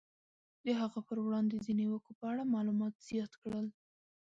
[0.65, 3.67] د هغه پر وړاندې د نیوکو په اړه معلومات زیات کړل.